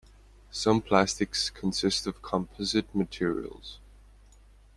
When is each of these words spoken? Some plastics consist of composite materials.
Some 0.49 0.81
plastics 0.81 1.51
consist 1.51 2.07
of 2.07 2.23
composite 2.23 2.95
materials. 2.95 3.77